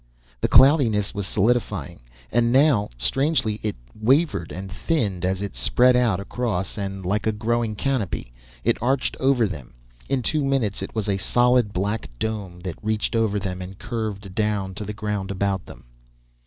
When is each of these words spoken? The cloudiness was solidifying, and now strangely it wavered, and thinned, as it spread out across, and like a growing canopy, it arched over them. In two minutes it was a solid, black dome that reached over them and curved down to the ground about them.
The 0.41 0.47
cloudiness 0.47 1.13
was 1.13 1.27
solidifying, 1.27 1.99
and 2.31 2.51
now 2.51 2.89
strangely 2.97 3.59
it 3.61 3.75
wavered, 3.93 4.51
and 4.51 4.71
thinned, 4.71 5.23
as 5.23 5.43
it 5.43 5.55
spread 5.55 5.95
out 5.95 6.19
across, 6.19 6.75
and 6.75 7.05
like 7.05 7.27
a 7.27 7.31
growing 7.31 7.75
canopy, 7.75 8.33
it 8.63 8.81
arched 8.81 9.15
over 9.19 9.47
them. 9.47 9.75
In 10.09 10.23
two 10.23 10.43
minutes 10.43 10.81
it 10.81 10.95
was 10.95 11.07
a 11.07 11.17
solid, 11.17 11.71
black 11.71 12.09
dome 12.17 12.61
that 12.61 12.83
reached 12.83 13.15
over 13.15 13.37
them 13.37 13.61
and 13.61 13.77
curved 13.77 14.33
down 14.33 14.73
to 14.73 14.85
the 14.85 14.93
ground 14.97 15.29
about 15.29 15.67
them. 15.67 15.85